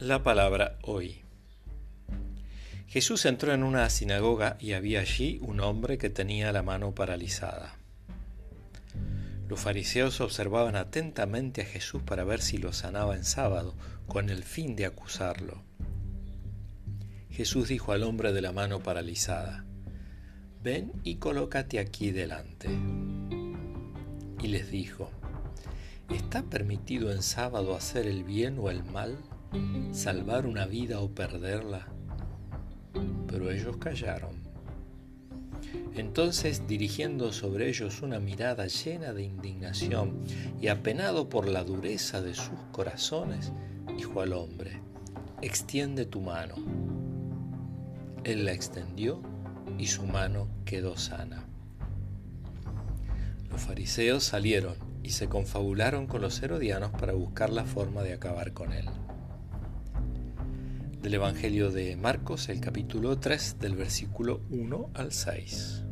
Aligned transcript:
La 0.00 0.24
palabra 0.24 0.76
hoy. 0.82 1.22
Jesús 2.88 3.24
entró 3.26 3.54
en 3.54 3.62
una 3.62 3.88
sinagoga 3.90 4.56
y 4.58 4.72
había 4.72 4.98
allí 4.98 5.38
un 5.40 5.60
hombre 5.60 5.98
que 5.98 6.10
tenía 6.10 6.50
la 6.50 6.64
mano 6.64 6.96
paralizada. 6.96 7.76
Los 9.48 9.60
fariseos 9.60 10.20
observaban 10.20 10.74
atentamente 10.74 11.62
a 11.62 11.64
Jesús 11.64 12.02
para 12.02 12.24
ver 12.24 12.42
si 12.42 12.58
lo 12.58 12.72
sanaba 12.72 13.14
en 13.14 13.24
sábado, 13.24 13.76
con 14.08 14.30
el 14.30 14.42
fin 14.42 14.74
de 14.74 14.86
acusarlo. 14.86 15.62
Jesús 17.30 17.68
dijo 17.68 17.92
al 17.92 18.02
hombre 18.02 18.32
de 18.32 18.42
la 18.42 18.50
mano 18.50 18.80
paralizada, 18.80 19.64
Ven 20.60 20.90
y 21.04 21.16
colócate 21.16 21.78
aquí 21.78 22.10
delante. 22.10 22.68
Y 24.42 24.48
les 24.48 24.72
dijo, 24.72 25.08
¿está 26.10 26.42
permitido 26.42 27.12
en 27.12 27.22
sábado 27.22 27.76
hacer 27.76 28.08
el 28.08 28.24
bien 28.24 28.58
o 28.58 28.70
el 28.70 28.82
mal? 28.82 29.16
Salvar 29.92 30.46
una 30.46 30.66
vida 30.66 31.00
o 31.00 31.10
perderla. 31.10 31.86
Pero 33.28 33.50
ellos 33.50 33.76
callaron. 33.76 34.42
Entonces, 35.94 36.66
dirigiendo 36.66 37.32
sobre 37.32 37.68
ellos 37.68 38.02
una 38.02 38.18
mirada 38.18 38.66
llena 38.66 39.12
de 39.12 39.22
indignación 39.22 40.24
y 40.60 40.68
apenado 40.68 41.28
por 41.28 41.48
la 41.48 41.64
dureza 41.64 42.20
de 42.20 42.34
sus 42.34 42.58
corazones, 42.72 43.52
dijo 43.96 44.20
al 44.20 44.32
hombre, 44.32 44.80
extiende 45.40 46.04
tu 46.04 46.20
mano. 46.20 46.56
Él 48.24 48.44
la 48.44 48.52
extendió 48.52 49.22
y 49.78 49.86
su 49.86 50.04
mano 50.06 50.48
quedó 50.64 50.96
sana. 50.96 51.44
Los 53.50 53.60
fariseos 53.60 54.24
salieron 54.24 54.74
y 55.04 55.10
se 55.10 55.28
confabularon 55.28 56.06
con 56.06 56.22
los 56.22 56.42
herodianos 56.42 56.90
para 56.90 57.12
buscar 57.12 57.50
la 57.50 57.64
forma 57.64 58.02
de 58.02 58.14
acabar 58.14 58.52
con 58.52 58.72
él 58.72 58.88
del 61.04 61.14
Evangelio 61.14 61.70
de 61.70 61.96
Marcos, 61.96 62.48
el 62.48 62.60
capítulo 62.60 63.18
3, 63.18 63.58
del 63.60 63.76
versículo 63.76 64.40
1 64.48 64.92
al 64.94 65.12
6. 65.12 65.84